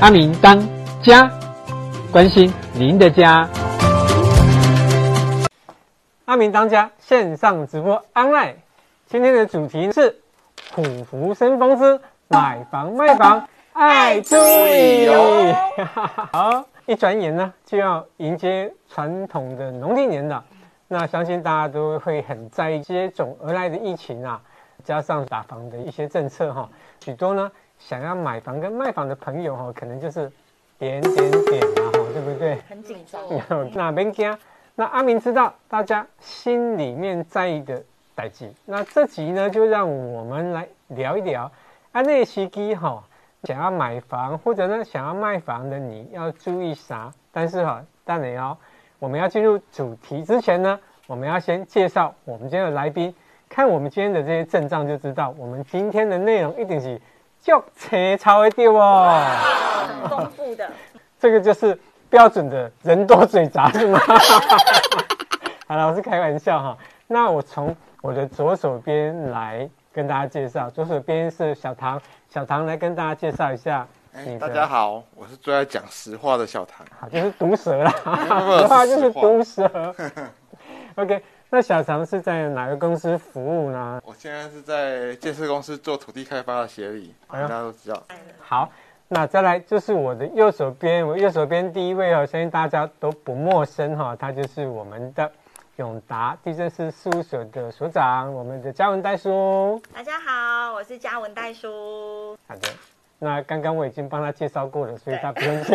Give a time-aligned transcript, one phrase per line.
[0.00, 0.58] 阿明当
[1.02, 1.30] 家，
[2.10, 3.46] 关心您的家。
[6.24, 8.54] 阿明当家线上直播 online，
[9.06, 10.16] 今天的主题是
[10.72, 15.08] 虎福生风之买房卖房爱注意。
[16.32, 20.42] 好，一转眼呢就要迎接传统的农历年了，
[20.88, 24.40] 那相信大家都会很在意接踵而来的疫情啊，
[24.84, 26.68] 加上打房的一些政策哈，
[27.02, 30.30] 许多呢想要买房跟卖房的朋友哈，可能就是
[30.78, 32.60] 点点点啊，对不对？
[32.68, 33.20] 很紧张。
[33.72, 34.38] 那别惊。
[34.76, 37.82] 那阿明知道大家心里面在意的
[38.14, 41.50] 代志，那这集呢就让我们来聊一聊。
[41.92, 43.02] 啊，那时机哈，
[43.44, 47.12] 想要买房或者呢想要卖房的，你要注意啥？
[47.30, 48.58] 但是哈，当然要，
[48.98, 53.14] 我们要进入主题之前呢，我们要先介绍我们今天的来宾。
[53.48, 57.00] 看我们今天的这些阵仗就知道，我们今天的内容一定是
[57.40, 59.24] 就切超一点哦，
[60.02, 60.70] 很丰富的。
[61.18, 61.78] 这个就是。
[62.10, 63.98] 标准的人多嘴杂是吗？
[65.66, 66.78] 好了，我是开玩笑哈。
[67.08, 73.84] 那我从我的左手边来跟大家介绍，左手边是小唐，小唐来跟大家介绍一下。
[74.12, 76.86] 欸、大家好，我是最爱讲实话的小唐。
[77.00, 77.90] 好，就是毒舌啦，
[78.60, 79.68] 实话就是毒舌。
[80.96, 84.00] OK，那小常是在哪个公司服务呢？
[84.04, 88.02] 我现在是在建设公司做土地开发的协理，大家都知道。
[88.40, 88.70] 好。
[89.06, 95.30] 那再来就是我的右手边，我右手边第一位哦，相信大家都不陌生哈，他就是我们的
[95.76, 99.80] 永达地震师事务所的所长，我们的嘉文代叔。
[99.92, 102.34] 大家好，我是嘉文代叔。
[102.48, 102.68] 好的，
[103.18, 105.72] 那刚刚我已经帮他介绍过了，所以他不用介